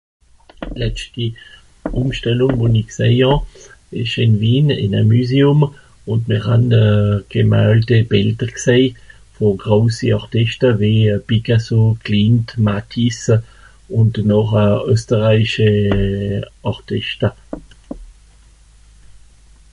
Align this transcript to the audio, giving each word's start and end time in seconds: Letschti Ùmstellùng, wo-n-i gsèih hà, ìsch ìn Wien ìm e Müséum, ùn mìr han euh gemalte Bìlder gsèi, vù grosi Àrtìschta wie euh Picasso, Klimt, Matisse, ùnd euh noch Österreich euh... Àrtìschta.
Letschti 0.81 1.25
Ùmstellùng, 1.99 2.55
wo-n-i 2.59 2.83
gsèih 2.89 3.21
hà, 3.27 3.33
ìsch 4.01 4.17
ìn 4.23 4.33
Wien 4.41 4.67
ìm 4.85 4.93
e 5.01 5.03
Müséum, 5.11 5.59
ùn 6.11 6.19
mìr 6.27 6.43
han 6.47 6.63
euh 6.83 7.15
gemalte 7.31 7.97
Bìlder 8.09 8.51
gsèi, 8.57 8.85
vù 9.35 9.45
grosi 9.61 10.07
Àrtìschta 10.17 10.69
wie 10.79 11.01
euh 11.13 11.21
Picasso, 11.27 11.81
Klimt, 12.05 12.47
Matisse, 12.65 13.35
ùnd 13.97 14.13
euh 14.19 14.25
noch 14.31 14.53
Österreich 14.93 15.55
euh... 15.69 16.39
Àrtìschta. 16.71 17.29